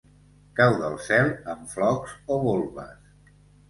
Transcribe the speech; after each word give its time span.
Cau 0.59 0.77
del 0.79 0.95
cel 1.09 1.31
en 1.55 1.63
flocs 1.77 2.19
o 2.39 2.43
volves. 2.51 3.35